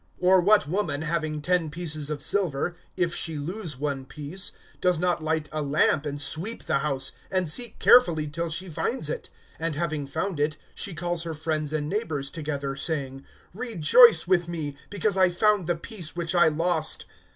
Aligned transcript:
(8)Or 0.19 0.43
what 0.43 0.67
woman 0.67 1.03
having 1.03 1.43
ten 1.43 1.69
pieces 1.69 2.09
of 2.09 2.23
silver, 2.23 2.75
if 2.97 3.13
she 3.13 3.37
lose 3.37 3.77
one 3.77 4.03
piece, 4.03 4.51
does 4.81 4.97
not 4.97 5.23
light 5.23 5.47
a 5.51 5.61
lamp, 5.61 6.07
and 6.07 6.19
sweep 6.19 6.65
the 6.65 6.79
house, 6.79 7.11
and 7.29 7.47
seek 7.47 7.77
carefully 7.77 8.27
till 8.27 8.49
she 8.49 8.67
finds 8.67 9.11
it? 9.11 9.29
(9)And 9.59 9.75
having 9.75 10.07
found 10.07 10.39
it, 10.39 10.57
she 10.73 10.95
calls 10.95 11.21
her 11.21 11.35
friends 11.35 11.71
and 11.71 11.87
neighbors 11.87 12.31
together, 12.31 12.75
saying: 12.75 13.23
Rejoice 13.53 14.27
with 14.27 14.47
me; 14.47 14.75
because 14.89 15.17
I 15.17 15.29
found 15.29 15.67
the 15.67 15.75
piece 15.75 16.15
which 16.15 16.33
I 16.33 16.47
lost. 16.47 17.05